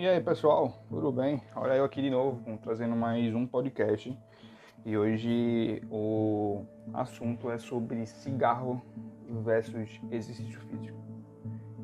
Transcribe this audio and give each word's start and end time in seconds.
E 0.00 0.08
aí 0.08 0.18
pessoal, 0.18 0.72
tudo 0.88 1.12
bem? 1.12 1.42
Olha 1.54 1.74
eu 1.74 1.84
aqui 1.84 2.00
de 2.00 2.08
novo, 2.08 2.40
trazendo 2.62 2.96
mais 2.96 3.34
um 3.34 3.46
podcast. 3.46 4.18
E 4.82 4.96
hoje 4.96 5.82
o 5.90 6.64
assunto 6.94 7.50
é 7.50 7.58
sobre 7.58 8.06
cigarro 8.06 8.80
versus 9.44 10.00
exercício 10.10 10.58
físico. 10.58 10.98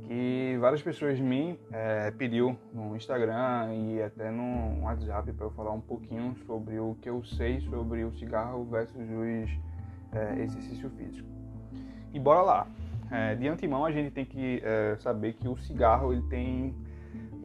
Que 0.04 0.56
várias 0.58 0.80
pessoas 0.80 1.20
me 1.20 1.60
é, 1.70 2.10
pediu 2.10 2.58
no 2.72 2.96
Instagram 2.96 3.74
e 3.74 4.02
até 4.02 4.30
no 4.30 4.84
WhatsApp 4.84 5.30
para 5.34 5.44
eu 5.44 5.50
falar 5.50 5.72
um 5.72 5.82
pouquinho 5.82 6.34
sobre 6.46 6.78
o 6.78 6.96
que 7.02 7.10
eu 7.10 7.22
sei 7.22 7.60
sobre 7.60 8.02
o 8.02 8.14
cigarro 8.14 8.64
versus 8.64 8.96
os 8.96 9.50
é, 10.18 10.42
exercício 10.42 10.88
físico. 10.88 11.28
E 12.14 12.18
bora 12.18 12.40
lá. 12.40 12.66
É, 13.10 13.34
de 13.34 13.46
antemão 13.46 13.84
a 13.84 13.92
gente 13.92 14.10
tem 14.10 14.24
que 14.24 14.62
é, 14.64 14.96
saber 15.00 15.34
que 15.34 15.46
o 15.46 15.56
cigarro 15.58 16.14
ele 16.14 16.22
tem 16.30 16.85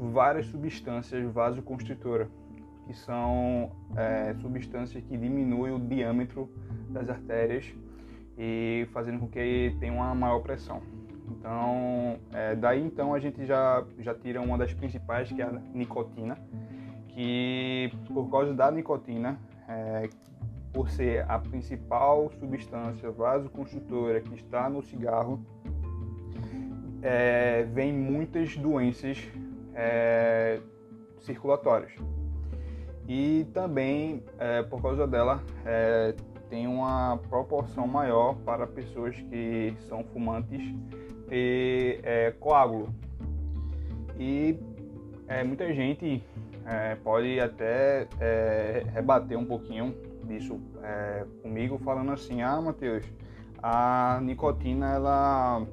várias 0.09 0.47
substâncias 0.47 1.23
vasoconstritoras, 1.31 2.27
que 2.87 2.93
são 2.93 3.71
é, 3.95 4.33
substâncias 4.41 5.03
que 5.03 5.15
diminuem 5.15 5.73
o 5.73 5.79
diâmetro 5.79 6.49
das 6.89 7.07
artérias 7.07 7.71
e 8.37 8.87
fazendo 8.91 9.19
com 9.19 9.27
que 9.27 9.75
tenha 9.79 9.93
uma 9.93 10.15
maior 10.15 10.39
pressão. 10.39 10.81
Então, 11.29 12.17
é, 12.33 12.55
daí 12.55 12.83
então 12.83 13.13
a 13.13 13.19
gente 13.19 13.45
já, 13.45 13.85
já 13.99 14.13
tira 14.13 14.41
uma 14.41 14.57
das 14.57 14.73
principais, 14.73 15.31
que 15.31 15.41
é 15.41 15.45
a 15.45 15.51
nicotina, 15.73 16.35
que 17.09 17.91
por 18.07 18.29
causa 18.29 18.53
da 18.53 18.71
nicotina, 18.71 19.39
é, 19.67 20.09
por 20.73 20.89
ser 20.89 21.29
a 21.29 21.37
principal 21.37 22.31
substância 22.39 23.11
vasoconstritora 23.11 24.19
que 24.19 24.33
está 24.33 24.67
no 24.69 24.81
cigarro, 24.81 25.39
é, 27.03 27.63
vem 27.71 27.93
muitas 27.93 28.57
doenças 28.57 29.17
é, 29.81 30.59
circulatórias. 31.19 31.91
E 33.07 33.45
também, 33.51 34.23
é, 34.37 34.61
por 34.61 34.81
causa 34.81 35.07
dela, 35.07 35.41
é, 35.65 36.13
tem 36.49 36.67
uma 36.67 37.17
proporção 37.29 37.87
maior 37.87 38.35
para 38.45 38.67
pessoas 38.67 39.15
que 39.15 39.73
são 39.89 40.03
fumantes 40.03 40.61
ter 41.27 41.99
é, 42.03 42.31
coágulo. 42.39 42.93
E 44.19 44.59
é, 45.27 45.43
muita 45.43 45.73
gente 45.73 46.23
é, 46.65 46.95
pode 46.95 47.39
até 47.39 48.07
rebater 48.93 49.37
um 49.37 49.45
pouquinho 49.45 49.95
disso 50.25 50.59
comigo, 51.41 51.79
falando 51.79 52.11
assim: 52.11 52.43
Ah, 52.43 52.61
Matheus, 52.61 53.03
a 53.63 54.19
nicotina 54.21 54.93
ela 54.93 55.65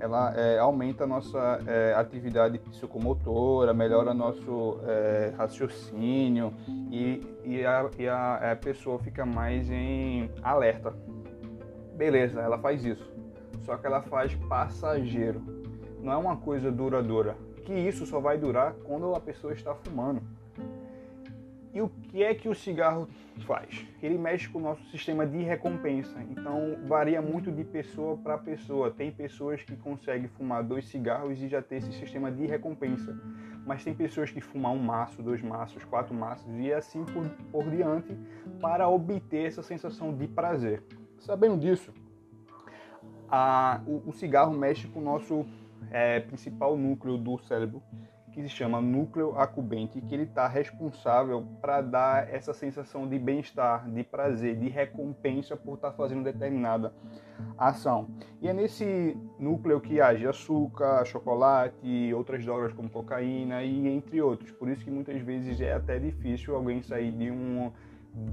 ela 0.00 0.32
é, 0.36 0.58
aumenta 0.58 1.04
a 1.04 1.06
nossa 1.06 1.60
é, 1.66 1.94
atividade 1.94 2.58
psicomotora, 2.58 3.74
melhora 3.74 4.14
nosso 4.14 4.80
é, 4.86 5.32
raciocínio 5.36 6.54
e, 6.90 7.22
e, 7.44 7.66
a, 7.66 7.90
e 7.98 8.08
a, 8.08 8.52
a, 8.52 8.56
pessoa 8.56 8.98
fica 8.98 9.26
mais 9.26 9.70
em 9.70 10.30
alerta. 10.42 10.94
Beleza, 11.94 12.40
ela 12.40 12.58
faz 12.58 12.84
isso, 12.84 13.12
só 13.62 13.76
que 13.76 13.86
ela 13.86 14.02
faz 14.02 14.34
passageiro, 14.48 15.42
não 16.00 16.12
é 16.12 16.16
uma 16.16 16.36
coisa 16.36 16.70
duradoura. 16.70 17.36
Que 17.64 17.74
isso 17.74 18.06
só 18.06 18.18
vai 18.18 18.38
durar 18.38 18.72
quando 18.84 19.14
a 19.14 19.20
pessoa 19.20 19.52
está 19.52 19.74
fumando. 19.74 20.22
E 21.72 21.80
o 21.80 21.88
que 21.88 22.22
é 22.22 22.34
que 22.34 22.48
o 22.48 22.54
cigarro 22.54 23.08
faz? 23.46 23.86
Ele 24.02 24.16
mexe 24.16 24.48
com 24.48 24.58
o 24.58 24.62
nosso 24.62 24.82
sistema 24.90 25.26
de 25.26 25.38
recompensa. 25.42 26.18
Então 26.30 26.78
varia 26.86 27.20
muito 27.20 27.52
de 27.52 27.62
pessoa 27.64 28.16
para 28.16 28.38
pessoa. 28.38 28.90
Tem 28.90 29.10
pessoas 29.10 29.62
que 29.62 29.76
conseguem 29.76 30.28
fumar 30.28 30.62
dois 30.62 30.86
cigarros 30.86 31.40
e 31.40 31.48
já 31.48 31.60
ter 31.60 31.76
esse 31.76 31.92
sistema 31.92 32.30
de 32.30 32.46
recompensa. 32.46 33.16
Mas 33.66 33.84
tem 33.84 33.94
pessoas 33.94 34.30
que 34.30 34.40
fumam 34.40 34.74
um 34.74 34.82
maço, 34.82 35.22
dois 35.22 35.42
maços, 35.42 35.84
quatro 35.84 36.14
maços 36.14 36.48
e 36.58 36.72
assim 36.72 37.04
por, 37.04 37.28
por 37.52 37.70
diante 37.70 38.16
para 38.60 38.88
obter 38.88 39.46
essa 39.46 39.62
sensação 39.62 40.14
de 40.16 40.26
prazer. 40.26 40.82
Sabendo 41.18 41.58
disso, 41.58 41.92
a, 43.28 43.82
o, 43.86 44.02
o 44.06 44.12
cigarro 44.12 44.56
mexe 44.56 44.88
com 44.88 45.00
o 45.00 45.02
nosso 45.02 45.44
é, 45.90 46.20
principal 46.20 46.76
núcleo 46.76 47.18
do 47.18 47.38
cérebro, 47.38 47.82
que 48.38 48.48
se 48.48 48.50
chama 48.50 48.80
núcleo 48.80 49.36
acubente, 49.36 50.00
que 50.00 50.14
ele 50.14 50.22
está 50.22 50.46
responsável 50.46 51.44
para 51.60 51.80
dar 51.80 52.32
essa 52.32 52.54
sensação 52.54 53.08
de 53.08 53.18
bem-estar, 53.18 53.90
de 53.90 54.04
prazer, 54.04 54.56
de 54.56 54.68
recompensa 54.68 55.56
por 55.56 55.74
estar 55.74 55.90
tá 55.90 55.96
fazendo 55.96 56.22
determinada 56.22 56.92
ação. 57.58 58.08
E 58.40 58.46
é 58.46 58.52
nesse 58.52 59.16
núcleo 59.40 59.80
que 59.80 60.00
age 60.00 60.24
açúcar, 60.24 61.04
chocolate, 61.04 62.14
outras 62.14 62.44
drogas 62.44 62.72
como 62.72 62.88
cocaína 62.88 63.64
e 63.64 63.88
entre 63.88 64.22
outros. 64.22 64.52
Por 64.52 64.68
isso 64.68 64.84
que 64.84 64.90
muitas 64.90 65.20
vezes 65.20 65.60
é 65.60 65.72
até 65.72 65.98
difícil 65.98 66.54
alguém 66.54 66.80
sair 66.80 67.10
de 67.10 67.32
um 67.32 67.72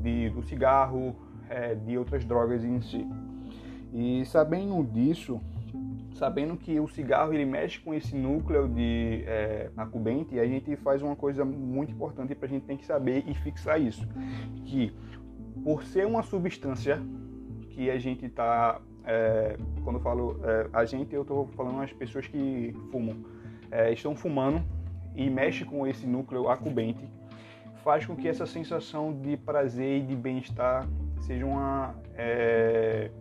de, 0.04 0.30
do 0.30 0.44
cigarro, 0.44 1.16
é, 1.50 1.74
de 1.74 1.98
outras 1.98 2.24
drogas 2.24 2.64
em 2.64 2.80
si. 2.80 3.08
E 3.92 4.24
sabendo 4.26 4.84
disso, 4.84 5.42
sabendo 6.16 6.56
que 6.56 6.80
o 6.80 6.88
cigarro 6.88 7.34
ele 7.34 7.46
mexe 7.46 7.80
com 7.80 7.94
esse 7.94 8.16
núcleo 8.16 8.68
de 8.70 9.24
é, 9.28 9.70
acubente, 9.76 10.40
a 10.40 10.48
gente 10.48 10.76
faz 10.78 11.02
uma 11.02 11.16
coisa 11.16 11.44
muito 11.44 11.92
importante 11.92 12.34
para 12.34 12.48
a 12.48 12.50
gente 12.50 12.66
tem 12.66 12.78
que 12.78 12.86
saber 12.86 13.24
e 13.28 13.36
fixar 13.36 13.80
isso, 13.80 14.08
que 14.64 14.94
por 15.64 15.84
ser 15.84 16.06
uma 16.08 16.24
substância 16.24 17.02
que 17.70 17.90
a 17.92 18.00
gente 18.00 18.26
está, 18.26 18.80
é, 19.04 19.58
quando 19.84 19.98
eu 19.98 20.02
falo 20.02 20.40
é, 20.44 20.70
a 20.72 20.86
gente, 20.86 21.14
eu 21.14 21.24
estou 21.24 21.48
falando 21.48 21.82
as 21.82 21.92
pessoas 21.92 22.26
que 22.26 22.74
fumam, 22.92 23.18
é, 23.70 23.92
estão 23.92 24.16
fumando 24.16 24.64
e 25.14 25.30
mexe 25.30 25.66
com 25.66 25.86
esse 25.86 26.08
núcleo 26.08 26.48
acubente, 26.48 27.06
faz 27.84 28.06
com 28.06 28.16
que 28.16 28.30
essa 28.30 28.46
sensação 28.46 29.12
de 29.12 29.36
prazer 29.36 30.00
e 30.00 30.02
de 30.02 30.16
bem-estar 30.16 30.88
sejam 31.20 31.58
é, 32.16 33.12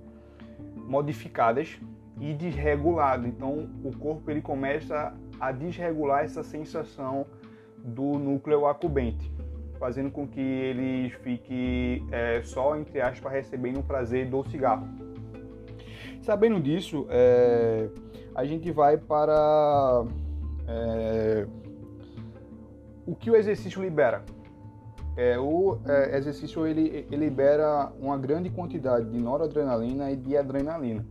modificadas 0.86 1.76
e 2.20 2.32
desregulado. 2.34 3.26
Então 3.26 3.68
o 3.82 3.96
corpo 3.96 4.30
ele 4.30 4.40
começa 4.40 5.14
a 5.40 5.52
desregular 5.52 6.24
essa 6.24 6.42
sensação 6.42 7.26
do 7.78 8.18
núcleo 8.18 8.66
acubente, 8.66 9.30
fazendo 9.78 10.10
com 10.10 10.26
que 10.26 10.40
ele 10.40 11.10
fique 11.22 12.02
é, 12.10 12.40
só, 12.42 12.76
entre 12.76 13.00
aspas, 13.00 13.32
recebendo 13.32 13.80
o 13.80 13.82
prazer 13.82 14.28
do 14.28 14.42
cigarro. 14.48 14.88
Sabendo 16.22 16.58
disso, 16.58 17.06
é, 17.10 17.88
a 18.34 18.44
gente 18.46 18.70
vai 18.70 18.96
para 18.96 20.04
é, 20.66 21.46
o 23.06 23.14
que 23.14 23.30
o 23.30 23.36
exercício 23.36 23.82
libera. 23.82 24.24
É, 25.16 25.38
o 25.38 25.78
é, 25.86 26.16
exercício 26.16 26.66
ele, 26.66 27.06
ele 27.10 27.16
libera 27.16 27.92
uma 28.00 28.16
grande 28.16 28.50
quantidade 28.50 29.10
de 29.10 29.18
noradrenalina 29.18 30.10
e 30.10 30.16
de 30.16 30.36
adrenalina. 30.36 31.04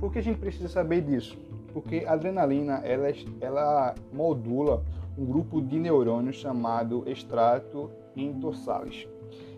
Por 0.00 0.10
que 0.10 0.18
a 0.18 0.22
gente 0.22 0.38
precisa 0.38 0.66
saber 0.66 1.02
disso? 1.02 1.38
Porque 1.74 2.04
a 2.06 2.14
adrenalina 2.14 2.78
ela, 2.78 3.08
ela 3.40 3.94
modula 4.10 4.82
um 5.16 5.26
grupo 5.26 5.60
de 5.60 5.78
neurônios 5.78 6.36
chamado 6.36 7.04
extrato 7.06 7.90
endossalis. 8.16 9.06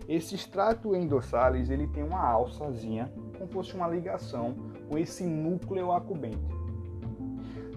Esse 0.07 0.35
extrato 0.35 0.93
endossalis 0.93 1.69
ele 1.69 1.87
tem 1.87 2.03
uma 2.03 2.19
alçazinha, 2.19 3.09
como 3.37 3.47
se 3.47 3.53
fosse 3.53 3.73
uma 3.73 3.87
ligação 3.87 4.53
com 4.89 4.97
esse 4.97 5.23
núcleo 5.23 5.93
acubente. 5.93 6.37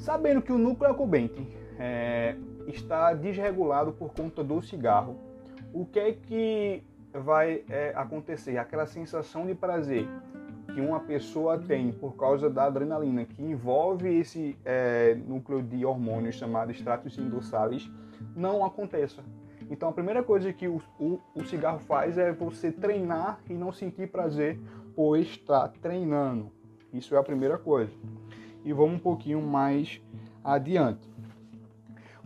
Sabendo 0.00 0.42
que 0.42 0.52
o 0.52 0.58
núcleo 0.58 0.90
acubente 0.90 1.46
é, 1.78 2.36
está 2.66 3.14
desregulado 3.14 3.92
por 3.92 4.12
conta 4.12 4.42
do 4.42 4.60
cigarro, 4.60 5.16
o 5.72 5.86
que 5.86 6.00
é 6.00 6.12
que 6.12 6.82
vai 7.12 7.62
é, 7.70 7.92
acontecer? 7.94 8.58
Aquela 8.58 8.86
sensação 8.86 9.46
de 9.46 9.54
prazer 9.54 10.08
que 10.76 10.80
uma 10.82 11.00
pessoa 11.00 11.58
tem 11.58 11.90
por 11.90 12.16
causa 12.16 12.50
da 12.50 12.64
adrenalina, 12.64 13.24
que 13.24 13.42
envolve 13.42 14.14
esse 14.14 14.58
é, 14.62 15.14
núcleo 15.14 15.62
de 15.62 15.86
hormônios 15.86 16.34
chamado 16.34 16.70
estratos 16.70 17.16
endossalis, 17.16 17.90
não 18.36 18.62
aconteça. 18.62 19.24
Então 19.70 19.88
a 19.88 19.92
primeira 19.92 20.22
coisa 20.22 20.52
que 20.52 20.68
o, 20.68 20.82
o, 21.00 21.18
o, 21.34 21.42
cigarro 21.46 21.78
faz 21.78 22.18
é 22.18 22.30
você 22.30 22.70
treinar 22.70 23.40
e 23.48 23.54
não 23.54 23.72
sentir 23.72 24.10
prazer 24.10 24.60
por 24.94 25.16
estar 25.16 25.68
treinando. 25.80 26.52
Isso 26.92 27.14
é 27.14 27.18
a 27.18 27.22
primeira 27.22 27.56
coisa. 27.56 27.92
E 28.62 28.70
vamos 28.70 28.96
um 28.96 29.02
pouquinho 29.02 29.40
mais 29.40 29.98
adiante. 30.44 31.08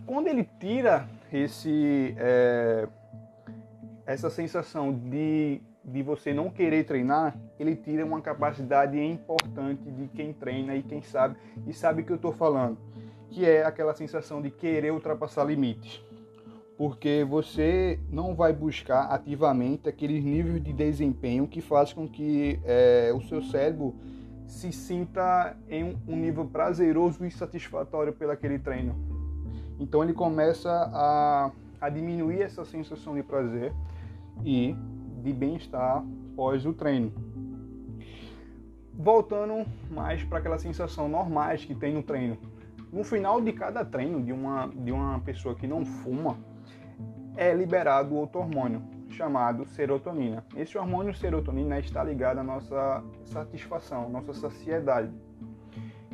Quando 0.04 0.26
ele 0.26 0.42
tira 0.58 1.08
esse, 1.32 2.16
é, 2.18 2.88
essa 4.04 4.28
sensação 4.28 4.92
de 4.92 5.62
de 5.92 6.02
você 6.02 6.32
não 6.32 6.50
querer 6.50 6.84
treinar, 6.84 7.36
ele 7.58 7.76
tira 7.76 8.04
uma 8.04 8.20
capacidade 8.20 8.98
importante 8.98 9.90
de 9.90 10.08
quem 10.08 10.32
treina 10.32 10.74
e 10.74 10.82
quem 10.82 11.02
sabe, 11.02 11.36
e 11.66 11.72
sabe 11.72 12.02
o 12.02 12.04
que 12.04 12.12
eu 12.12 12.16
estou 12.16 12.32
falando, 12.32 12.78
que 13.28 13.44
é 13.44 13.64
aquela 13.64 13.94
sensação 13.94 14.40
de 14.40 14.50
querer 14.50 14.92
ultrapassar 14.92 15.44
limites. 15.44 16.02
Porque 16.76 17.26
você 17.28 18.00
não 18.08 18.34
vai 18.34 18.52
buscar 18.52 19.06
ativamente 19.12 19.88
aqueles 19.88 20.24
níveis 20.24 20.62
de 20.62 20.72
desempenho 20.72 21.46
que 21.46 21.60
faz 21.60 21.92
com 21.92 22.08
que 22.08 22.58
é, 22.64 23.12
o 23.14 23.20
seu 23.20 23.42
cérebro 23.42 23.94
se 24.46 24.72
sinta 24.72 25.56
em 25.68 25.96
um 26.08 26.16
nível 26.16 26.46
prazeroso 26.46 27.24
e 27.24 27.30
satisfatório 27.30 28.12
pelo 28.12 28.32
aquele 28.32 28.58
treino. 28.58 28.96
Então 29.78 30.02
ele 30.02 30.14
começa 30.14 30.70
a 30.92 31.52
a 31.80 31.88
diminuir 31.88 32.42
essa 32.42 32.64
sensação 32.64 33.14
de 33.14 33.22
prazer 33.22 33.72
e 34.44 34.76
de 35.20 35.32
bem-estar 35.32 36.04
pós 36.34 36.64
o 36.66 36.72
treino. 36.72 37.12
Voltando 38.92 39.66
mais 39.90 40.22
para 40.24 40.38
aquela 40.38 40.58
sensação 40.58 41.08
normais 41.08 41.64
que 41.64 41.74
tem 41.74 41.94
no 41.94 42.02
treino. 42.02 42.36
No 42.92 43.04
final 43.04 43.40
de 43.40 43.52
cada 43.52 43.84
treino 43.84 44.22
de 44.22 44.32
uma, 44.32 44.66
de 44.66 44.90
uma 44.90 45.20
pessoa 45.20 45.54
que 45.54 45.66
não 45.66 45.84
fuma, 45.84 46.36
é 47.36 47.54
liberado 47.54 48.14
outro 48.14 48.40
hormônio 48.40 48.82
chamado 49.10 49.64
serotonina. 49.66 50.44
Esse 50.56 50.76
hormônio 50.76 51.14
serotonina 51.14 51.78
está 51.78 52.02
ligado 52.02 52.38
à 52.38 52.42
nossa 52.42 53.02
satisfação, 53.24 54.08
nossa 54.08 54.32
saciedade, 54.32 55.12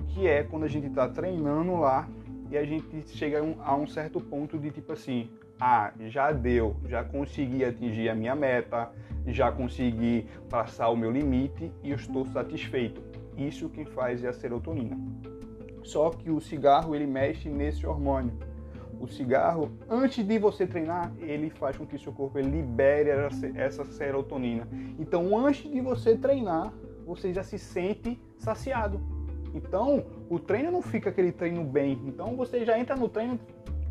que 0.08 0.26
é 0.26 0.42
quando 0.42 0.64
a 0.64 0.68
gente 0.68 0.86
está 0.86 1.08
treinando 1.08 1.76
lá 1.76 2.08
e 2.50 2.56
a 2.56 2.64
gente 2.64 3.08
chega 3.08 3.42
a 3.62 3.74
um 3.74 3.86
certo 3.86 4.20
ponto 4.20 4.58
de 4.58 4.70
tipo 4.70 4.92
assim, 4.92 5.30
ah, 5.60 5.92
já 6.06 6.32
deu, 6.32 6.76
já 6.86 7.02
consegui 7.02 7.64
atingir 7.64 8.08
a 8.08 8.14
minha 8.14 8.34
meta, 8.34 8.90
já 9.26 9.50
consegui 9.50 10.26
passar 10.48 10.90
o 10.90 10.96
meu 10.96 11.10
limite 11.10 11.72
e 11.82 11.90
eu 11.90 11.96
estou 11.96 12.26
satisfeito. 12.26 13.02
Isso 13.36 13.68
quem 13.68 13.84
faz 13.84 14.22
é 14.22 14.28
a 14.28 14.32
serotonina. 14.32 14.96
Só 15.82 16.10
que 16.10 16.30
o 16.30 16.40
cigarro 16.40 16.94
ele 16.94 17.06
mexe 17.06 17.48
nesse 17.48 17.86
hormônio. 17.86 18.32
O 18.98 19.06
cigarro, 19.06 19.70
antes 19.88 20.26
de 20.26 20.38
você 20.38 20.66
treinar, 20.66 21.12
ele 21.18 21.50
faz 21.50 21.76
com 21.76 21.86
que 21.86 21.98
seu 21.98 22.12
corpo 22.12 22.38
libere 22.38 23.10
essa 23.54 23.84
serotonina. 23.84 24.66
Então, 24.98 25.36
antes 25.36 25.70
de 25.70 25.80
você 25.80 26.16
treinar, 26.16 26.72
você 27.06 27.32
já 27.32 27.42
se 27.42 27.58
sente 27.58 28.18
saciado. 28.38 29.00
Então, 29.54 30.04
o 30.28 30.38
treino 30.38 30.70
não 30.70 30.82
fica 30.82 31.10
aquele 31.10 31.30
treino 31.30 31.62
bem. 31.62 32.00
Então, 32.06 32.36
você 32.36 32.64
já 32.64 32.78
entra 32.78 32.96
no 32.96 33.08
treino 33.08 33.38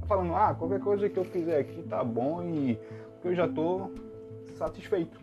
falando, 0.05 0.35
ah, 0.35 0.53
qualquer 0.53 0.79
coisa 0.79 1.09
que 1.09 1.17
eu 1.17 1.25
fizer 1.25 1.59
aqui 1.59 1.83
tá 1.83 2.03
bom 2.03 2.43
e 2.43 2.79
eu 3.23 3.35
já 3.35 3.47
tô 3.47 3.91
satisfeito. 4.57 5.19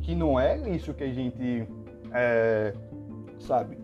Que 0.00 0.14
não 0.14 0.38
é 0.38 0.68
isso 0.68 0.94
que 0.94 1.04
a 1.04 1.12
gente 1.12 1.66
é, 2.12 2.74
sabe. 3.38 3.78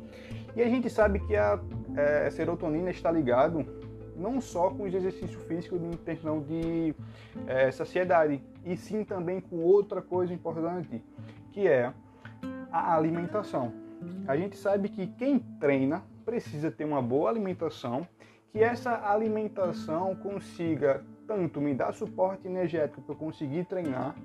E 0.56 0.62
a 0.62 0.69
gente 0.69 0.90
sabe 0.90 1.20
que 1.20 1.37
a 1.37 1.60
é, 1.96 2.31
serotonina 2.31 2.90
está 2.90 3.10
ligado 3.10 3.64
não 4.16 4.40
só 4.40 4.70
com 4.70 4.82
os 4.82 4.93
exercícios 4.93 5.40
físicos 5.44 5.81
de 5.81 5.96
questão 5.99 6.40
de 6.40 6.94
é, 7.46 7.70
saciedade, 7.70 8.43
e 8.64 8.76
sim 8.76 9.05
também 9.05 9.40
com 9.40 9.58
outra 9.58 10.02
coisa 10.02 10.34
importante, 10.34 11.00
que 11.52 11.69
é 11.69 11.93
a 12.72 12.96
alimentação. 12.96 13.72
A 14.26 14.37
gente 14.37 14.56
sabe 14.56 14.88
que 14.88 15.06
quem 15.06 15.38
treina 15.38 16.02
precisa 16.25 16.70
ter 16.70 16.84
uma 16.84 17.00
boa 17.00 17.31
alimentação 17.31 18.06
que 18.52 18.62
essa 18.62 19.08
alimentação 19.08 20.14
consiga 20.16 21.04
tanto 21.26 21.60
me 21.60 21.74
dar 21.74 21.92
suporte 21.92 22.46
energético 22.46 23.02
para 23.02 23.14
eu 23.14 23.18
conseguir 23.18 23.64
treinar, 23.66 24.16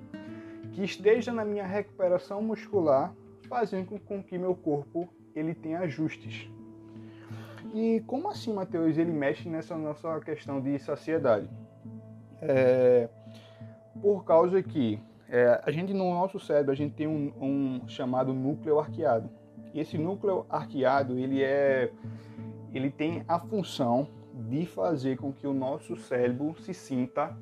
que 0.72 0.82
esteja 0.82 1.32
na 1.32 1.44
minha 1.44 1.66
recuperação 1.66 2.42
muscular, 2.42 3.14
fazendo 3.48 4.00
com 4.00 4.22
que 4.22 4.38
meu 4.38 4.54
corpo 4.54 5.08
ele 5.34 5.54
tenha 5.54 5.80
ajustes. 5.80 6.48
E 7.74 8.02
como 8.06 8.28
assim, 8.28 8.52
Matheus, 8.54 8.96
ele 8.96 9.12
mexe 9.12 9.48
nessa 9.48 9.76
nossa 9.76 10.20
questão 10.20 10.60
de 10.60 10.78
saciedade? 10.78 11.48
É, 12.40 13.08
por 14.00 14.24
causa 14.24 14.62
que 14.62 14.98
é, 15.28 15.60
a 15.64 15.70
gente 15.70 15.92
no 15.92 16.10
nosso 16.10 16.38
cérebro 16.38 16.72
a 16.72 16.76
gente 16.76 16.94
tem 16.94 17.06
um, 17.06 17.32
um 17.40 17.88
chamado 17.88 18.32
núcleo 18.32 18.78
arqueado. 18.78 19.28
E 19.72 19.80
esse 19.80 19.98
núcleo 19.98 20.46
arqueado 20.48 21.18
ele 21.18 21.42
é 21.42 21.90
ele 22.74 22.90
tem 22.90 23.24
a 23.28 23.38
função 23.38 24.08
de 24.48 24.66
fazer 24.66 25.16
com 25.16 25.32
que 25.32 25.46
o 25.46 25.54
nosso 25.54 25.96
cérebro 25.96 26.54
se 26.60 26.74
sinta 26.74 27.36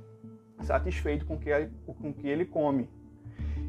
satisfeito 0.61 1.26
com 1.26 1.38
que 1.38 1.50
com 1.87 2.12
que 2.12 2.29
ele 2.29 2.44
come. 2.44 2.88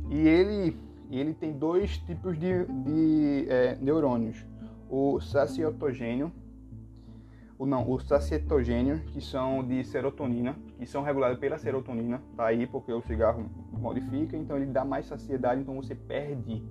E 0.09 0.27
ele 0.27 0.77
ele 1.09 1.33
tem 1.33 1.53
dois 1.53 1.97
tipos 1.99 2.37
de, 2.37 2.65
de 2.65 3.45
é, 3.49 3.75
neurônios: 3.79 4.45
o 4.89 5.19
saciotogênio, 5.19 6.31
o 7.57 7.65
não, 7.65 7.89
o 7.89 7.99
sacietogênio, 7.99 8.99
que 9.07 9.21
são 9.21 9.63
de 9.65 9.83
serotonina, 9.83 10.55
que 10.77 10.85
são 10.85 11.03
regulados 11.03 11.39
pela 11.39 11.57
serotonina, 11.57 12.21
tá 12.35 12.47
aí 12.47 12.65
porque 12.67 12.91
o 12.91 13.01
cigarro 13.01 13.49
modifica, 13.71 14.35
então 14.35 14.57
ele 14.57 14.67
dá 14.67 14.83
mais 14.83 15.05
saciedade, 15.05 15.61
então 15.61 15.75
você 15.75 15.95
perde 15.95 16.63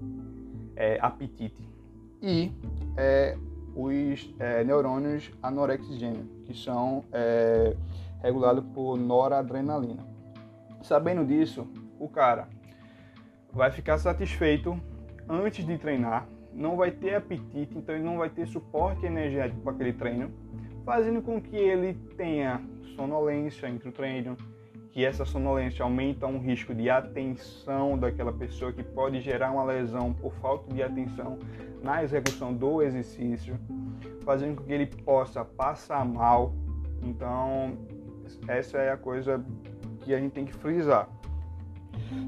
é, 0.77 0.99
apetite. 1.01 1.69
E 2.21 2.53
é, 2.97 3.37
os 3.75 4.35
é, 4.39 4.63
neurônios 4.65 5.31
anorexigênios, 5.43 6.27
que 6.45 6.55
são 6.55 7.05
é, 7.13 7.77
regulados 8.23 8.65
por 8.75 8.97
noradrenalina. 8.97 10.07
Sabendo 10.83 11.25
disso, 11.25 11.67
o 11.99 12.09
cara 12.09 12.49
vai 13.53 13.71
ficar 13.71 13.99
satisfeito 13.99 14.79
antes 15.29 15.65
de 15.65 15.79
treinar, 15.79 16.27
não 16.53 16.77
vai 16.77 16.91
ter 16.91 17.15
apetite, 17.15 17.77
então 17.77 17.95
ele 17.95 18.05
não 18.05 18.19
vai 18.19 18.29
ter 18.29 18.47
suporte 18.47 19.07
energético 19.07 19.61
para 19.61 19.73
aquele 19.73 19.93
treino, 19.93 20.31
fazendo 20.85 21.23
com 21.23 21.41
que 21.41 21.57
ele 21.57 21.95
tenha 22.17 22.61
sonolência 22.97 23.69
entre 23.69 23.89
o 23.89 23.93
treino, 23.93 24.37
que 24.93 25.05
essa 25.05 25.25
sonolência 25.25 25.83
aumenta 25.83 26.27
um 26.27 26.39
risco 26.39 26.75
de 26.75 26.91
atenção 26.91 27.99
daquela 27.99 28.31
pessoa 28.31 28.73
que 28.73 28.83
pode 28.83 29.23
gerar 29.23 29.51
uma 29.51 29.65
lesão 29.65 30.13
por 30.13 30.35
falta 30.35 30.73
de 30.73 30.83
atenção 30.83 31.39
na 31.83 32.05
execução 32.05 32.53
do 32.53 32.83
exercício, 32.83 33.59
fazendo 34.23 34.57
com 34.57 34.65
que 34.65 34.73
ele 34.73 34.87
possa 34.87 35.45
passar 35.45 36.05
mal. 36.05 36.55
Então, 37.03 37.79
essa 38.47 38.77
é 38.79 38.93
a 38.93 38.97
coisa 38.99 39.43
que 40.01 40.15
a 40.15 40.21
gente 40.21 40.33
tem 40.33 40.45
que 40.45 40.53
frisar. 40.53 41.09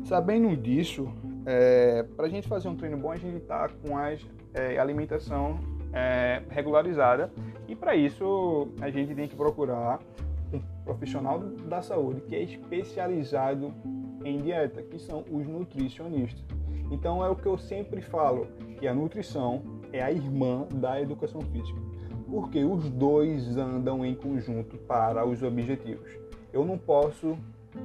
Sabendo 0.04 0.56
disso, 0.56 1.12
é, 1.44 2.02
para 2.16 2.24
a 2.24 2.28
gente 2.30 2.48
fazer 2.48 2.68
um 2.68 2.76
treino 2.76 2.96
bom, 2.96 3.12
a 3.12 3.16
gente 3.16 3.36
está 3.36 3.68
com 3.68 3.98
a 3.98 4.12
é, 4.54 4.78
alimentação 4.78 5.58
é, 5.92 6.42
regularizada 6.48 7.30
e 7.68 7.76
para 7.76 7.94
isso 7.94 8.68
a 8.80 8.88
gente 8.88 9.14
tem 9.14 9.28
que 9.28 9.36
procurar 9.36 10.00
profissional 10.84 11.38
da 11.38 11.82
saúde 11.82 12.20
que 12.22 12.34
é 12.34 12.42
especializado 12.42 13.72
em 14.24 14.38
dieta, 14.38 14.82
que 14.82 14.98
são 14.98 15.24
os 15.30 15.46
nutricionistas. 15.46 16.44
Então 16.90 17.24
é 17.24 17.28
o 17.28 17.36
que 17.36 17.46
eu 17.46 17.58
sempre 17.58 18.00
falo, 18.00 18.46
que 18.78 18.86
a 18.86 18.94
nutrição 18.94 19.62
é 19.92 20.02
a 20.02 20.12
irmã 20.12 20.66
da 20.74 21.00
educação 21.00 21.40
física, 21.40 21.80
porque 22.28 22.62
os 22.64 22.88
dois 22.90 23.56
andam 23.56 24.04
em 24.04 24.14
conjunto 24.14 24.76
para 24.78 25.26
os 25.26 25.42
objetivos. 25.42 26.10
Eu 26.52 26.64
não 26.64 26.78
posso 26.78 27.36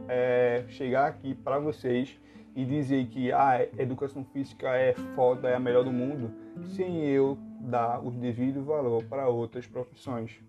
é, 0.07 0.63
chegar 0.67 1.07
aqui 1.07 1.33
para 1.33 1.59
vocês 1.59 2.19
e 2.55 2.65
dizer 2.65 3.07
que 3.07 3.31
a 3.31 3.51
ah, 3.51 3.63
educação 3.77 4.23
física 4.25 4.75
é 4.75 4.93
foda, 5.15 5.49
é 5.49 5.55
a 5.55 5.59
melhor 5.59 5.83
do 5.83 5.91
mundo, 5.91 6.31
sem 6.75 7.05
eu 7.05 7.37
dar 7.61 8.05
o 8.05 8.11
devido 8.11 8.63
valor 8.63 9.03
para 9.05 9.27
outras 9.27 9.65
profissões. 9.65 10.39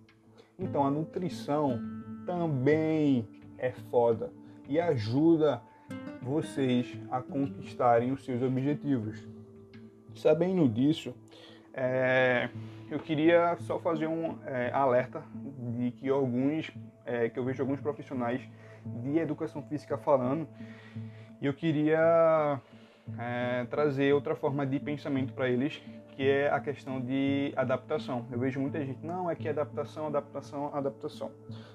Então 0.61 0.85
a 0.85 0.91
nutrição 0.91 1.81
também 2.27 3.27
é 3.57 3.73
foda 3.91 4.31
e 4.69 4.79
ajuda 4.79 5.63
vocês 6.23 6.99
a 7.11 7.21
conquistarem 7.21 8.13
os 8.13 8.25
seus 8.25 8.43
objetivos. 8.43 9.27
Sabendo 10.15 10.69
disso, 10.69 11.15
é, 11.73 12.51
eu 12.91 12.99
queria 12.99 13.57
só 13.61 13.79
fazer 13.79 14.07
um 14.07 14.39
é, 14.45 14.71
alerta 14.73 15.23
de 15.77 15.93
que 15.93 16.09
alguns, 16.09 16.71
é, 17.07 17.31
que 17.31 17.39
eu 17.39 17.45
vejo 17.45 17.63
alguns 17.63 17.81
profissionais 17.81 18.43
de 18.85 19.19
educação 19.19 19.63
física 19.63 19.97
falando, 19.97 20.47
e 21.41 21.47
eu 21.47 21.55
queria 21.55 22.61
é, 23.19 23.65
trazer 23.71 24.13
outra 24.15 24.35
forma 24.35 24.67
de 24.67 24.79
pensamento 24.79 25.33
para 25.33 25.49
eles, 25.49 25.83
que 26.17 26.29
é 26.29 26.51
a 26.51 26.61
questão 26.61 27.01
de 27.01 27.53
adaptação. 27.57 28.27
Eu 28.31 28.39
vejo 28.39 28.61
muita 28.61 28.85
gente, 28.85 29.05
não, 29.05 29.31
é 29.31 29.35
que 29.35 29.49
adaptação, 29.49 30.07
adaptação, 30.07 30.75
adaptação. 30.75 31.31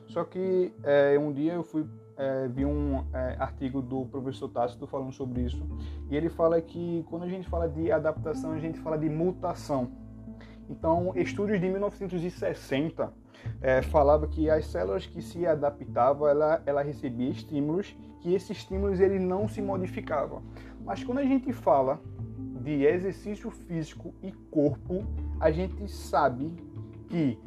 Só 0.08 0.24
que 0.24 0.74
é, 0.84 1.18
um 1.18 1.32
dia 1.32 1.54
eu 1.54 1.64
fui 1.64 1.86
é, 2.18 2.48
vi 2.48 2.66
um 2.66 3.06
é, 3.14 3.36
artigo 3.40 3.82
do 3.82 4.06
professor 4.06 4.48
Tácito 4.50 4.88
falando 4.88 5.12
sobre 5.12 5.42
isso, 5.42 5.68
e 6.10 6.16
ele 6.16 6.30
fala 6.30 6.62
que 6.62 7.04
quando 7.10 7.24
a 7.24 7.28
gente 7.28 7.48
fala 7.48 7.68
de 7.68 7.92
adaptação, 7.92 8.54
a 8.54 8.60
gente 8.60 8.80
fala 8.80 8.98
de 8.98 9.10
mutação. 9.10 9.92
Então, 10.70 11.12
estudos 11.16 11.60
de 11.60 11.70
1960 11.70 13.14
é, 13.62 13.82
falava 13.82 14.28
que 14.28 14.50
as 14.50 14.66
células 14.66 15.06
que 15.06 15.22
se 15.22 15.46
adaptavam, 15.46 16.28
ela, 16.28 16.62
ela 16.66 16.82
recebia 16.82 17.30
estímulos, 17.30 17.96
que 18.22 18.34
esses 18.34 18.52
estímulos 18.58 19.00
ele 19.00 19.20
não 19.20 19.48
se 19.48 19.62
modificavam. 19.62 20.42
Mas 20.86 21.04
quando 21.04 21.18
a 21.18 21.26
gente 21.26 21.52
fala 21.52 22.00
de 22.62 22.84
exercício 22.84 23.50
físico 23.50 24.14
e 24.22 24.32
corpo, 24.52 25.04
a 25.40 25.52
gente 25.52 25.88
sabe 25.90 26.54
que 27.10 27.38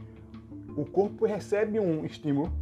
o 0.76 0.84
corpo 0.84 1.24
recebe 1.24 1.78
um 1.80 2.04
estímulo 2.04 2.52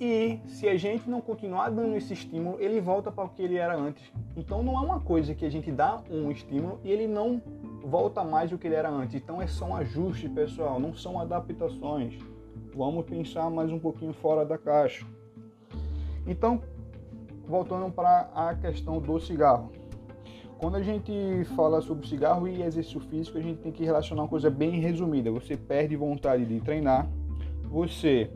e 0.00 0.40
se 0.46 0.66
a 0.66 0.78
gente 0.78 1.10
não 1.10 1.20
continuar 1.20 1.68
dando 1.68 1.94
esse 1.94 2.14
estímulo, 2.14 2.56
ele 2.58 2.80
volta 2.80 3.12
para 3.12 3.24
o 3.24 3.28
que 3.28 3.42
ele 3.42 3.56
era 3.56 3.76
antes. 3.76 4.10
Então 4.34 4.62
não 4.62 4.74
é 4.74 4.80
uma 4.80 4.98
coisa 4.98 5.34
que 5.34 5.44
a 5.44 5.50
gente 5.50 5.70
dá 5.70 6.02
um 6.10 6.30
estímulo 6.30 6.80
e 6.82 6.90
ele 6.90 7.06
não 7.06 7.42
volta 7.84 8.24
mais 8.24 8.48
do 8.48 8.56
que 8.56 8.66
ele 8.66 8.76
era 8.76 8.88
antes. 8.88 9.14
Então 9.16 9.42
é 9.42 9.46
só 9.46 9.66
um 9.66 9.76
ajuste, 9.76 10.26
pessoal, 10.28 10.80
não 10.80 10.94
são 10.94 11.20
adaptações. 11.20 12.18
Vamos 12.74 13.04
pensar 13.04 13.50
mais 13.50 13.70
um 13.70 13.78
pouquinho 13.78 14.14
fora 14.14 14.42
da 14.42 14.56
caixa. 14.56 15.04
Então, 16.26 16.62
voltando 17.50 17.90
para 17.90 18.30
a 18.34 18.54
questão 18.54 19.00
do 19.00 19.18
cigarro. 19.20 19.72
Quando 20.56 20.76
a 20.76 20.82
gente 20.82 21.12
fala 21.56 21.80
sobre 21.80 22.06
cigarro 22.06 22.46
e 22.46 22.62
exercício 22.62 23.00
físico, 23.00 23.38
a 23.38 23.40
gente 23.40 23.60
tem 23.60 23.72
que 23.72 23.84
relacionar 23.84 24.22
uma 24.22 24.28
coisa 24.28 24.48
bem 24.48 24.78
resumida. 24.78 25.30
Você 25.30 25.56
perde 25.56 25.96
vontade 25.96 26.44
de 26.44 26.60
treinar, 26.60 27.10
você 27.64 28.30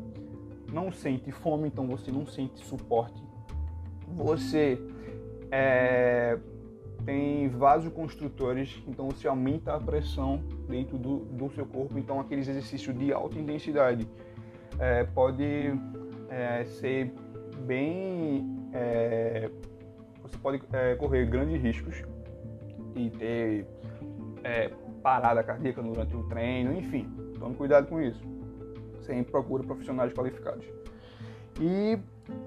não 0.72 0.90
sente 0.90 1.30
fome, 1.30 1.68
então 1.68 1.86
você 1.86 2.10
não 2.10 2.26
sente 2.26 2.64
suporte. 2.64 3.22
Você 4.08 4.80
é, 5.50 6.38
tem 7.04 7.48
vasoconstrutores, 7.48 8.82
então 8.88 9.10
você 9.10 9.28
aumenta 9.28 9.74
a 9.74 9.78
pressão 9.78 10.42
dentro 10.68 10.96
do, 10.98 11.18
do 11.26 11.50
seu 11.50 11.66
corpo. 11.66 11.98
Então 11.98 12.18
aqueles 12.18 12.48
exercícios 12.48 12.98
de 12.98 13.12
alta 13.12 13.38
intensidade 13.38 14.08
é, 14.78 15.04
pode 15.04 15.78
é, 16.30 16.64
ser 16.64 17.12
bem 17.60 18.68
é, 18.72 19.50
você 20.22 20.36
pode 20.38 20.62
é, 20.72 20.94
correr 20.96 21.26
grandes 21.26 21.60
riscos 21.62 22.02
e 22.96 23.10
ter 23.10 23.66
é, 24.42 24.70
parada 25.02 25.42
cardíaca 25.42 25.82
durante 25.82 26.16
o 26.16 26.22
treino, 26.24 26.72
enfim, 26.72 27.08
tome 27.38 27.54
cuidado 27.54 27.86
com 27.86 28.00
isso. 28.00 28.20
Sempre 29.00 29.30
procura 29.30 29.62
profissionais 29.62 30.12
qualificados. 30.12 30.64
E 31.60 31.98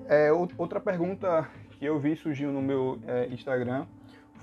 é, 0.07 0.31
outra 0.57 0.79
pergunta 0.79 1.47
que 1.71 1.85
eu 1.85 1.99
vi 1.99 2.15
surgindo 2.15 2.51
no 2.51 2.61
meu 2.61 2.99
é, 3.05 3.27
Instagram 3.27 3.85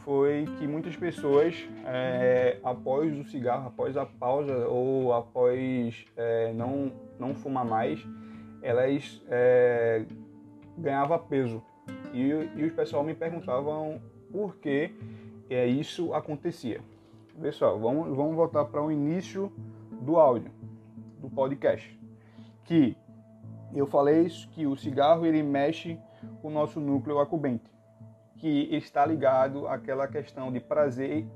foi 0.04 0.46
que 0.58 0.66
muitas 0.66 0.94
pessoas, 0.96 1.56
é, 1.86 2.58
após 2.62 3.18
o 3.18 3.24
cigarro, 3.24 3.68
após 3.68 3.96
a 3.96 4.04
pausa 4.04 4.68
ou 4.68 5.12
após 5.12 6.04
é, 6.16 6.52
não, 6.52 6.92
não 7.18 7.34
fumar 7.34 7.64
mais, 7.64 8.06
elas 8.62 9.22
é, 9.28 10.04
ganhavam 10.76 11.18
peso. 11.18 11.62
E, 12.12 12.20
e 12.56 12.64
os 12.64 12.72
pessoal 12.72 13.02
me 13.02 13.14
perguntavam 13.14 14.00
por 14.30 14.56
que 14.56 14.94
é, 15.50 15.66
isso 15.66 16.14
acontecia. 16.14 16.80
Pessoal, 17.40 17.78
vamos, 17.78 18.16
vamos 18.16 18.34
voltar 18.36 18.64
para 18.66 18.82
o 18.82 18.90
início 18.90 19.52
do 19.90 20.16
áudio, 20.16 20.50
do 21.20 21.28
podcast. 21.28 21.98
Que 22.64 22.96
eu 23.74 23.86
falei 23.86 24.28
que 24.52 24.66
o 24.66 24.76
cigarro 24.76 25.26
ele 25.26 25.42
mexe 25.42 25.98
com 26.40 26.48
o 26.48 26.50
nosso 26.50 26.80
núcleo 26.80 27.18
acubente, 27.18 27.70
que 28.38 28.68
está 28.74 29.04
ligado 29.04 29.66
àquela 29.66 30.06
questão 30.06 30.52
de 30.52 30.60
prazer 30.60 31.26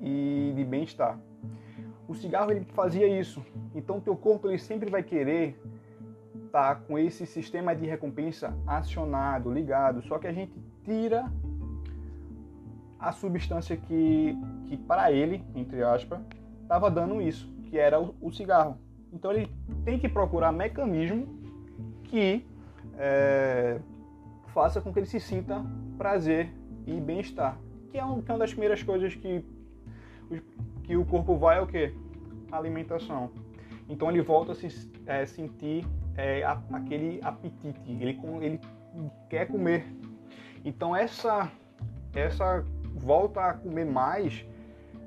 e 0.00 0.52
de 0.56 0.64
bem-estar. 0.64 1.18
O 2.08 2.14
cigarro 2.14 2.50
ele 2.50 2.64
fazia 2.72 3.06
isso, 3.06 3.44
então 3.74 4.00
teu 4.00 4.16
corpo 4.16 4.48
ele 4.48 4.58
sempre 4.58 4.90
vai 4.90 5.02
querer 5.02 5.60
tá 6.52 6.74
com 6.74 6.98
esse 6.98 7.26
sistema 7.26 7.74
de 7.74 7.86
recompensa 7.86 8.54
acionado, 8.66 9.50
ligado, 9.50 10.02
só 10.02 10.18
que 10.18 10.26
a 10.26 10.32
gente 10.32 10.52
tira 10.84 11.32
a 13.00 13.10
substância 13.10 13.76
que, 13.76 14.36
que 14.66 14.76
para 14.76 15.10
ele, 15.10 15.42
entre 15.56 15.82
aspas, 15.82 16.20
estava 16.62 16.90
dando 16.90 17.20
isso, 17.22 17.50
que 17.64 17.78
era 17.78 17.98
o, 17.98 18.14
o, 18.20 18.30
cigarro. 18.30 18.78
Então 19.12 19.32
ele 19.32 19.50
tem 19.84 19.98
que 19.98 20.08
procurar 20.08 20.52
mecanismo 20.52 21.26
que 22.04 22.46
é, 22.98 23.80
faça 24.48 24.80
com 24.80 24.92
que 24.92 24.98
ele 24.98 25.06
se 25.06 25.18
sinta 25.18 25.64
prazer 25.96 26.52
e 26.86 27.00
bem-estar, 27.00 27.58
que 27.90 27.98
é, 27.98 28.04
um, 28.04 28.20
que 28.20 28.30
é 28.30 28.34
uma 28.34 28.40
das 28.40 28.50
primeiras 28.50 28.82
coisas 28.82 29.14
que, 29.14 29.42
que 30.84 30.96
o 30.96 31.04
corpo 31.04 31.36
vai 31.36 31.58
é 31.58 31.60
o 31.62 31.66
que? 31.66 31.94
Alimentação. 32.50 33.30
Então 33.88 34.10
ele 34.10 34.20
volta 34.20 34.52
a 34.52 34.54
se 34.54 34.90
é, 35.06 35.24
sentir 35.26 35.86
é, 36.16 36.42
a, 36.42 36.60
aquele 36.72 37.20
apetite, 37.22 37.80
ele, 38.00 38.18
ele 38.40 38.60
quer 39.28 39.46
comer. 39.46 39.86
Então 40.64 40.94
essa 40.94 41.50
essa 42.14 42.64
volta 42.94 43.40
a 43.40 43.54
comer 43.54 43.86
mais, 43.86 44.44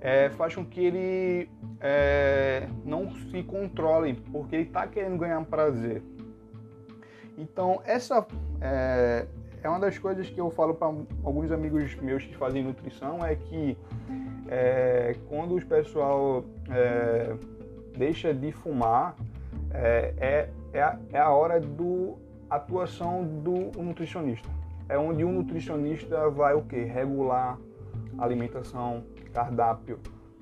é, 0.01 0.29
faz 0.31 0.55
com 0.55 0.65
que 0.65 0.79
ele 0.79 1.49
é, 1.79 2.67
não 2.83 3.11
se 3.11 3.43
controle, 3.43 4.13
porque 4.31 4.55
ele 4.55 4.63
está 4.63 4.87
querendo 4.87 5.17
ganhar 5.17 5.43
prazer. 5.45 6.01
Então, 7.37 7.81
essa 7.85 8.25
é, 8.61 9.27
é, 9.61 9.69
uma 9.69 9.79
das 9.79 9.97
coisas 9.97 10.29
que 10.29 10.39
eu 10.39 10.49
falo 10.49 10.73
para 10.73 10.87
alguns 11.23 11.51
amigos 11.51 11.95
meus 11.95 12.23
que 12.23 12.35
fazem 12.35 12.63
nutrição, 12.63 13.25
é 13.25 13.35
que 13.35 13.77
é, 14.47 15.15
quando 15.27 15.55
o 15.55 15.65
pessoal 15.65 16.45
é, 16.69 17.35
deixa 17.97 18.33
de 18.33 18.51
fumar, 18.51 19.15
é, 19.71 20.49
é, 20.75 20.81
a, 20.81 20.99
é 21.13 21.19
a 21.19 21.29
hora 21.29 21.59
do 21.59 22.17
atuação 22.49 23.23
do 23.23 23.81
nutricionista. 23.81 24.47
É 24.87 24.97
onde 24.97 25.23
o 25.23 25.31
nutricionista 25.31 26.29
vai 26.29 26.53
o 26.53 26.61
que? 26.61 26.83
Regular 26.83 27.57
alimentação, 28.17 29.03
cardápio, 29.33 29.99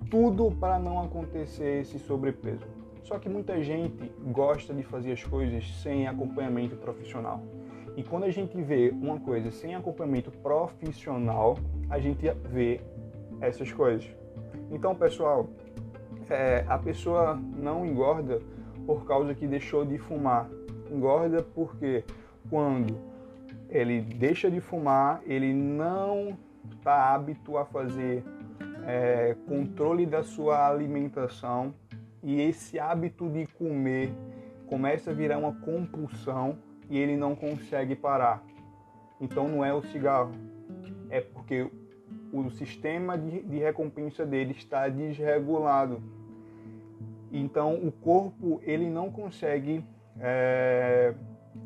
tudo 0.09 0.51
para 0.51 0.77
não 0.79 1.01
acontecer 1.01 1.81
esse 1.81 1.97
sobrepeso. 1.99 2.65
Só 3.03 3.19
que 3.19 3.29
muita 3.29 3.61
gente 3.63 4.11
gosta 4.31 4.73
de 4.73 4.83
fazer 4.83 5.11
as 5.11 5.23
coisas 5.23 5.65
sem 5.81 6.07
acompanhamento 6.07 6.75
profissional. 6.75 7.41
E 7.95 8.03
quando 8.03 8.23
a 8.23 8.31
gente 8.31 8.59
vê 8.61 8.89
uma 8.89 9.19
coisa 9.19 9.51
sem 9.51 9.75
acompanhamento 9.75 10.31
profissional, 10.31 11.57
a 11.89 11.99
gente 11.99 12.29
vê 12.49 12.81
essas 13.39 13.71
coisas. 13.71 14.09
Então, 14.71 14.95
pessoal, 14.95 15.47
é, 16.29 16.65
a 16.67 16.77
pessoa 16.77 17.39
não 17.57 17.85
engorda 17.85 18.41
por 18.85 19.05
causa 19.05 19.33
que 19.33 19.47
deixou 19.47 19.85
de 19.85 19.97
fumar. 19.97 20.49
Engorda 20.91 21.41
porque 21.41 22.03
quando 22.49 22.97
ele 23.69 24.01
deixa 24.01 24.49
de 24.51 24.61
fumar, 24.61 25.21
ele 25.25 25.53
não 25.53 26.37
está 26.71 27.13
hábito 27.13 27.57
a 27.57 27.65
fazer 27.65 28.23
é, 28.85 29.35
controle 29.47 30.05
da 30.05 30.23
sua 30.23 30.67
alimentação 30.67 31.73
e 32.21 32.41
esse 32.41 32.79
hábito 32.79 33.29
de 33.29 33.45
comer 33.47 34.13
começa 34.67 35.11
a 35.11 35.13
virar 35.13 35.37
uma 35.37 35.53
compulsão 35.53 36.57
e 36.89 36.97
ele 36.97 37.17
não 37.17 37.35
consegue 37.35 37.95
parar. 37.95 38.43
Então 39.19 39.47
não 39.47 39.63
é 39.63 39.73
o 39.73 39.81
cigarro, 39.81 40.31
é 41.09 41.21
porque 41.21 41.69
o 42.31 42.49
sistema 42.49 43.17
de, 43.17 43.41
de 43.43 43.59
recompensa 43.59 44.25
dele 44.25 44.53
está 44.57 44.87
desregulado. 44.89 46.01
Então 47.33 47.73
o 47.75 47.91
corpo 47.91 48.61
ele 48.63 48.87
não 48.89 49.09
consegue 49.11 49.83
é, 50.19 51.15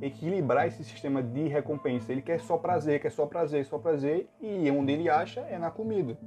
equilibrar 0.01 0.65
esse 0.65 0.83
sistema 0.83 1.21
de 1.21 1.47
recompensa. 1.47 2.11
Ele 2.11 2.21
quer 2.21 2.39
só 2.39 2.57
prazer, 2.57 3.01
quer 3.01 3.11
só 3.11 3.25
prazer, 3.25 3.65
só 3.65 3.77
prazer, 3.77 4.29
e 4.41 4.71
onde 4.71 4.93
ele 4.93 5.09
acha 5.09 5.41
é 5.41 5.59
na 5.59 5.69
comida. 5.69 6.17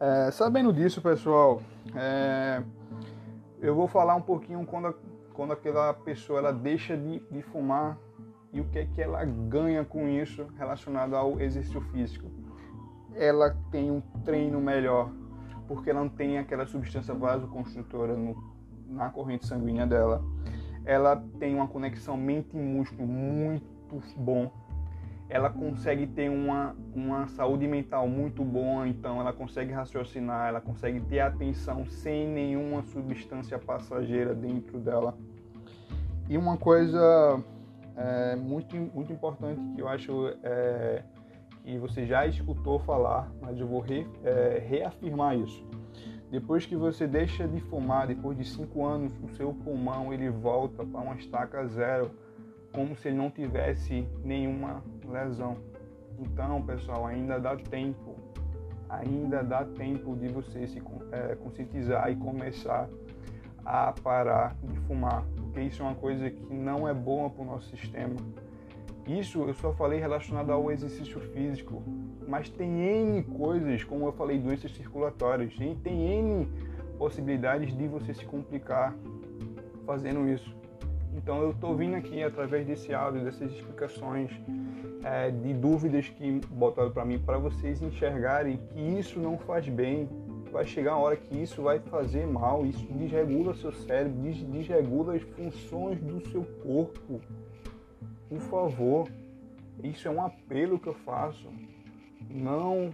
É, 0.00 0.30
sabendo 0.30 0.72
disso, 0.72 1.00
pessoal, 1.02 1.60
é, 1.94 2.62
eu 3.60 3.74
vou 3.74 3.86
falar 3.86 4.14
um 4.14 4.22
pouquinho 4.22 4.64
quando, 4.64 4.94
quando 5.34 5.52
aquela 5.52 5.92
pessoa 5.92 6.38
ela 6.38 6.52
deixa 6.52 6.96
de, 6.96 7.20
de 7.30 7.42
fumar 7.42 7.98
e 8.52 8.60
o 8.60 8.64
que 8.64 8.78
é 8.78 8.86
que 8.86 9.02
ela 9.02 9.24
ganha 9.24 9.84
com 9.84 10.08
isso 10.08 10.46
relacionado 10.56 11.14
ao 11.14 11.38
exercício 11.40 11.80
físico. 11.92 12.30
Ela 13.14 13.56
tem 13.70 13.90
um 13.90 14.00
treino 14.24 14.60
melhor, 14.60 15.10
porque 15.66 15.90
ela 15.90 16.00
não 16.00 16.08
tem 16.08 16.38
aquela 16.38 16.66
substância 16.66 17.14
vasoconstrutora 17.14 18.16
no, 18.16 18.36
na 18.88 19.10
corrente 19.10 19.46
sanguínea 19.46 19.86
dela 19.86 20.22
ela 20.86 21.20
tem 21.40 21.54
uma 21.54 21.66
conexão 21.66 22.16
mente-músculo 22.16 23.06
muito 23.06 24.00
bom. 24.16 24.50
Ela 25.28 25.50
consegue 25.50 26.06
ter 26.06 26.30
uma, 26.30 26.76
uma 26.94 27.26
saúde 27.26 27.66
mental 27.66 28.06
muito 28.06 28.44
boa, 28.44 28.86
então 28.86 29.20
ela 29.20 29.32
consegue 29.32 29.72
raciocinar, 29.72 30.48
ela 30.48 30.60
consegue 30.60 31.00
ter 31.00 31.18
atenção 31.18 31.84
sem 31.86 32.28
nenhuma 32.28 32.84
substância 32.84 33.58
passageira 33.58 34.32
dentro 34.32 34.78
dela. 34.78 35.18
E 36.28 36.38
uma 36.38 36.56
coisa 36.56 37.42
é, 37.96 38.36
muito, 38.36 38.76
muito 38.76 39.12
importante 39.12 39.60
que 39.74 39.80
eu 39.80 39.88
acho 39.88 40.28
é, 40.44 41.02
que 41.66 41.78
você 41.78 42.06
já 42.06 42.26
escutou 42.26 42.78
falar, 42.78 43.30
mas 43.42 43.58
eu 43.58 43.66
vou 43.66 43.80
re, 43.80 44.06
é, 44.22 44.64
reafirmar 44.66 45.36
isso 45.36 45.66
depois 46.30 46.66
que 46.66 46.74
você 46.74 47.06
deixa 47.06 47.46
de 47.46 47.60
fumar, 47.60 48.08
depois 48.08 48.36
de 48.36 48.44
cinco 48.44 48.84
anos, 48.84 49.12
o 49.22 49.28
seu 49.36 49.54
pulmão 49.54 50.12
ele 50.12 50.28
volta 50.28 50.84
para 50.84 51.00
uma 51.00 51.14
estaca 51.14 51.64
zero, 51.66 52.10
como 52.72 52.96
se 52.96 53.08
ele 53.08 53.16
não 53.16 53.30
tivesse 53.30 54.06
nenhuma 54.24 54.82
lesão. 55.08 55.56
Então, 56.18 56.60
pessoal, 56.62 57.06
ainda 57.06 57.38
dá 57.38 57.56
tempo, 57.56 58.16
ainda 58.88 59.42
dá 59.42 59.64
tempo 59.64 60.16
de 60.16 60.28
você 60.28 60.66
se 60.66 60.82
é, 61.12 61.36
conscientizar 61.36 62.10
e 62.10 62.16
começar 62.16 62.88
a 63.64 63.92
parar 63.92 64.56
de 64.62 64.76
fumar, 64.80 65.24
porque 65.36 65.60
isso 65.60 65.82
é 65.82 65.86
uma 65.86 65.94
coisa 65.94 66.28
que 66.28 66.54
não 66.54 66.88
é 66.88 66.94
boa 66.94 67.30
para 67.30 67.42
o 67.42 67.46
nosso 67.46 67.68
sistema 67.70 68.14
isso 69.06 69.42
eu 69.42 69.54
só 69.54 69.72
falei 69.72 70.00
relacionado 70.00 70.50
ao 70.50 70.70
exercício 70.70 71.20
físico, 71.20 71.82
mas 72.26 72.48
tem 72.48 72.68
N 72.80 73.22
coisas, 73.22 73.84
como 73.84 74.06
eu 74.06 74.12
falei, 74.12 74.38
doenças 74.38 74.72
circulatórias, 74.72 75.54
e 75.60 75.74
tem 75.76 76.18
N 76.18 76.48
possibilidades 76.98 77.76
de 77.76 77.86
você 77.86 78.12
se 78.12 78.24
complicar 78.24 78.96
fazendo 79.84 80.28
isso. 80.28 80.54
Então 81.14 81.40
eu 81.40 81.50
estou 81.52 81.74
vindo 81.74 81.94
aqui 81.94 82.22
através 82.22 82.66
desse 82.66 82.92
áudio, 82.92 83.24
dessas 83.24 83.50
explicações, 83.52 84.30
é, 85.02 85.30
de 85.30 85.54
dúvidas 85.54 86.08
que 86.08 86.40
botaram 86.50 86.90
para 86.90 87.04
mim, 87.04 87.18
para 87.18 87.38
vocês 87.38 87.80
enxergarem 87.80 88.58
que 88.68 88.80
isso 88.80 89.18
não 89.20 89.38
faz 89.38 89.68
bem. 89.68 90.08
Vai 90.50 90.66
chegar 90.66 90.96
uma 90.96 91.04
hora 91.04 91.16
que 91.16 91.36
isso 91.36 91.62
vai 91.62 91.78
fazer 91.78 92.26
mal, 92.26 92.66
isso 92.66 92.86
desregula 92.92 93.54
seu 93.54 93.72
cérebro, 93.72 94.20
desregula 94.50 95.14
as 95.14 95.22
funções 95.22 96.00
do 96.00 96.20
seu 96.28 96.44
corpo. 96.62 97.20
Por 98.28 98.40
favor, 98.40 99.08
isso 99.82 100.08
é 100.08 100.10
um 100.10 100.20
apelo 100.20 100.78
que 100.78 100.88
eu 100.88 100.94
faço. 100.94 101.48
Não 102.28 102.90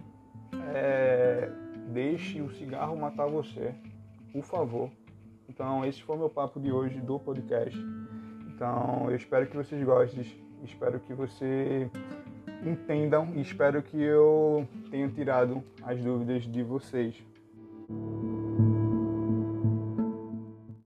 é, 0.73 1.49
deixe 1.91 2.41
o 2.41 2.51
cigarro 2.51 2.97
matar 2.97 3.27
você, 3.27 3.73
por 4.31 4.43
favor. 4.43 4.89
Então, 5.49 5.85
esse 5.85 6.01
foi 6.01 6.17
meu 6.17 6.29
papo 6.29 6.59
de 6.59 6.71
hoje 6.71 6.99
do 6.99 7.19
podcast. 7.19 7.77
Então, 8.47 9.09
eu 9.09 9.15
espero 9.15 9.47
que 9.47 9.55
vocês 9.55 9.83
gostem, 9.83 10.25
espero 10.63 10.99
que 10.99 11.13
você 11.13 11.89
entendam 12.65 13.33
e 13.35 13.41
espero 13.41 13.81
que 13.81 14.01
eu 14.01 14.67
tenha 14.89 15.09
tirado 15.09 15.63
as 15.83 15.99
dúvidas 15.99 16.43
de 16.43 16.63
vocês. 16.63 17.15